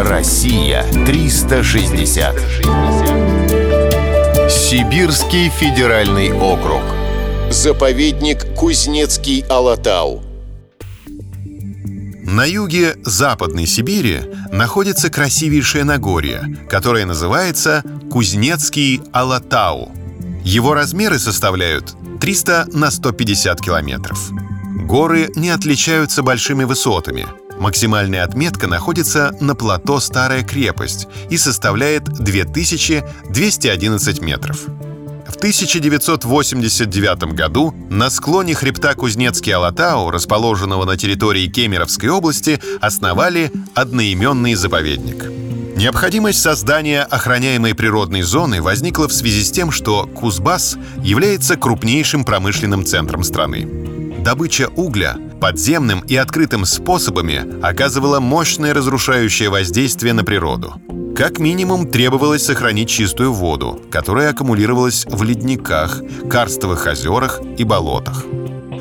[0.00, 2.36] Россия 360.
[4.48, 6.82] Сибирский федеральный округ.
[7.50, 10.22] Заповедник Кузнецкий Алатау.
[12.22, 14.20] На юге Западной Сибири
[14.52, 19.90] находится красивейшее Нагорье, которое называется Кузнецкий Алатау.
[20.44, 24.30] Его размеры составляют 300 на 150 километров.
[24.86, 27.26] Горы не отличаются большими высотами.
[27.60, 34.66] Максимальная отметка находится на плато Старая крепость и составляет 2211 метров.
[35.28, 44.54] В 1989 году на склоне хребта Кузнецкий Алатау, расположенного на территории Кемеровской области, основали одноименный
[44.54, 45.30] заповедник.
[45.76, 52.84] Необходимость создания охраняемой природной зоны возникла в связи с тем, что Кузбасс является крупнейшим промышленным
[52.84, 53.68] центром страны.
[54.24, 60.74] Добыча угля подземным и открытым способами оказывала мощное разрушающее воздействие на природу.
[61.16, 68.24] Как минимум требовалось сохранить чистую воду, которая аккумулировалась в ледниках, карстовых озерах и болотах.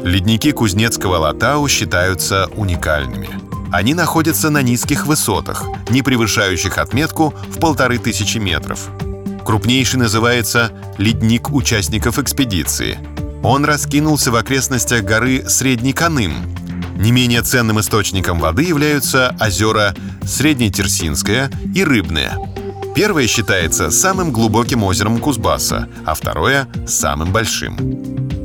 [0.03, 3.29] Ледники Кузнецкого Латау считаются уникальными.
[3.71, 8.89] Они находятся на низких высотах, не превышающих отметку в полторы тысячи метров.
[9.43, 12.99] Крупнейший называется «Ледник участников экспедиции»,
[13.43, 16.33] он раскинулся в окрестностях горы Средний Каным.
[16.97, 22.37] Не менее ценным источником воды являются озера Среднетерсинское и Рыбное.
[22.95, 27.77] Первое считается самым глубоким озером Кузбасса, а второе— самым большим.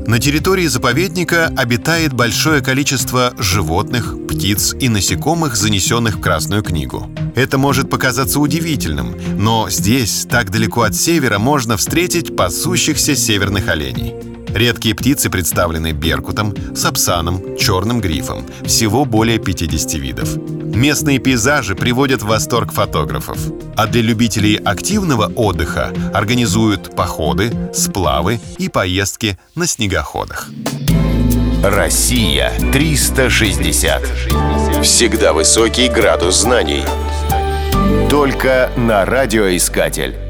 [0.05, 7.09] На территории заповедника обитает большое количество животных, птиц и насекомых, занесенных в Красную книгу.
[7.35, 14.32] Это может показаться удивительным, но здесь, так далеко от севера, можно встретить пасущихся северных оленей.
[14.53, 18.45] Редкие птицы представлены беркутом, сапсаном, черным грифом.
[18.65, 20.37] Всего более 50 видов.
[20.37, 23.37] Местные пейзажи приводят в восторг фотографов.
[23.75, 30.49] А для любителей активного отдыха организуют походы, сплавы и поездки на снегоходах.
[31.63, 34.03] Россия 360.
[34.83, 36.83] Всегда высокий градус знаний.
[38.09, 40.22] Только на радиоискатель.